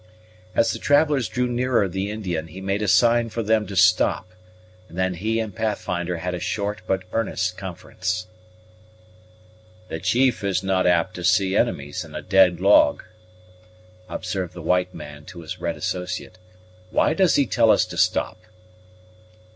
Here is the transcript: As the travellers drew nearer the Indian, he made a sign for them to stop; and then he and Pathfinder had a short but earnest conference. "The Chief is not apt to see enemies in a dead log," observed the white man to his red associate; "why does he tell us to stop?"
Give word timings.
As 0.55 0.71
the 0.71 0.79
travellers 0.79 1.27
drew 1.29 1.45
nearer 1.45 1.87
the 1.87 2.09
Indian, 2.09 2.47
he 2.47 2.59
made 2.59 2.81
a 2.81 2.87
sign 2.87 3.29
for 3.29 3.43
them 3.43 3.67
to 3.67 3.75
stop; 3.75 4.31
and 4.89 4.97
then 4.97 5.13
he 5.13 5.39
and 5.39 5.55
Pathfinder 5.55 6.17
had 6.17 6.33
a 6.33 6.39
short 6.39 6.81
but 6.87 7.03
earnest 7.11 7.55
conference. 7.55 8.25
"The 9.89 9.99
Chief 9.99 10.43
is 10.43 10.63
not 10.63 10.87
apt 10.87 11.13
to 11.17 11.23
see 11.23 11.55
enemies 11.55 12.03
in 12.03 12.15
a 12.15 12.23
dead 12.23 12.59
log," 12.59 13.03
observed 14.09 14.53
the 14.55 14.63
white 14.63 14.91
man 14.95 15.23
to 15.25 15.41
his 15.41 15.61
red 15.61 15.77
associate; 15.77 16.39
"why 16.89 17.13
does 17.13 17.35
he 17.35 17.45
tell 17.45 17.69
us 17.69 17.85
to 17.85 17.95
stop?" 17.95 18.39